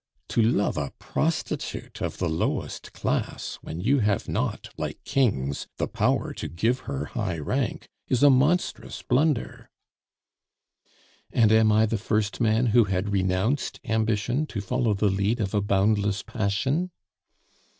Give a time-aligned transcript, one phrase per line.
[0.29, 5.87] To love a prostitute of the lowest class when you have not, like kings, the
[5.87, 9.69] power to give her high rank, is a monstrous blunder."
[11.31, 15.53] "And am I the first man who had renounced ambition to follow the lead of
[15.53, 16.89] a boundless passion?"